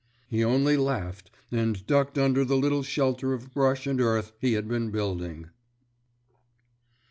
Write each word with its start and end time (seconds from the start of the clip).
he 0.25 0.43
only 0.43 0.75
laughed 0.75 1.29
and 1.51 1.85
ducked 1.85 2.17
under 2.17 2.43
the 2.43 2.57
little 2.57 2.81
shelter 2.81 3.33
of 3.33 3.53
brush 3.53 3.85
and 3.85 4.01
earth 4.01 4.33
he 4.39 4.53
had 4.53 4.67
been 4.67 4.89
building. 4.89 5.51